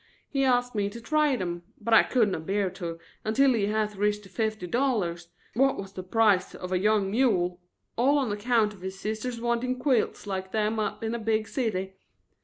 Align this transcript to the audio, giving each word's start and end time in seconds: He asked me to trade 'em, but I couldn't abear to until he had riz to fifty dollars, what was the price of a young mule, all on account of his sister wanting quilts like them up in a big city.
He 0.27 0.43
asked 0.43 0.73
me 0.73 0.89
to 0.89 0.99
trade 0.99 1.43
'em, 1.43 1.61
but 1.79 1.93
I 1.93 2.01
couldn't 2.01 2.33
abear 2.33 2.71
to 2.71 2.97
until 3.23 3.53
he 3.53 3.67
had 3.67 3.95
riz 3.95 4.17
to 4.21 4.29
fifty 4.29 4.65
dollars, 4.65 5.27
what 5.53 5.77
was 5.77 5.93
the 5.93 6.01
price 6.01 6.55
of 6.55 6.71
a 6.71 6.79
young 6.79 7.11
mule, 7.11 7.61
all 7.97 8.17
on 8.17 8.31
account 8.31 8.73
of 8.73 8.81
his 8.81 8.99
sister 8.99 9.29
wanting 9.39 9.77
quilts 9.77 10.25
like 10.25 10.53
them 10.53 10.79
up 10.79 11.03
in 11.03 11.13
a 11.13 11.19
big 11.19 11.47
city. 11.47 11.97